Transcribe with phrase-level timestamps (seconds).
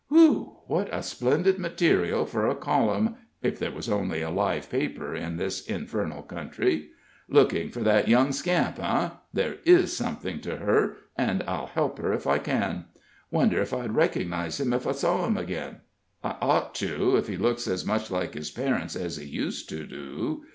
[0.07, 0.55] Whew w w!
[0.91, 5.61] What splendid material for a column, if there was only a live paper in this
[5.67, 6.89] infernal country!
[7.29, 9.09] Looking for that young scamp, eh?
[9.31, 12.85] There is something to her, and I'll help her if I can.
[13.29, 15.81] Wonder if I'd recognize him if I saw him again?
[16.23, 19.85] I ought to, if he looks as much like his parents as he used to
[19.85, 20.45] do.